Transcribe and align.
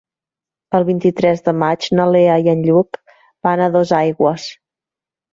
El 0.77 0.85
vint-i-tres 0.85 1.43
de 1.49 1.51
maig 1.63 1.85
na 1.99 2.07
Lea 2.15 2.37
i 2.47 2.49
en 2.53 2.63
Lluc 2.69 2.97
van 3.49 3.61
a 3.65 3.69
Dosaigües. 3.75 4.47